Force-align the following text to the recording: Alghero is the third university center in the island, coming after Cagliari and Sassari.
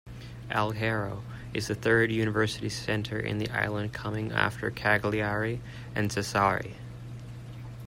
Alghero 0.49 1.21
is 1.53 1.67
the 1.67 1.75
third 1.75 2.11
university 2.11 2.69
center 2.69 3.19
in 3.19 3.37
the 3.37 3.47
island, 3.51 3.93
coming 3.93 4.31
after 4.31 4.71
Cagliari 4.71 5.61
and 5.93 6.09
Sassari. 6.09 6.73